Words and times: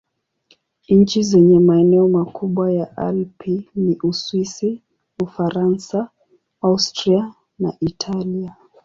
Nchi 0.89 1.23
zenye 1.23 1.59
maeneo 1.59 2.07
makubwa 2.07 2.71
ya 2.73 2.97
Alpi 2.97 3.69
ni 3.75 3.97
Uswisi, 4.03 4.81
Ufaransa, 5.23 6.09
Austria 6.61 7.33
na 7.59 7.73
Italia. 7.79 8.55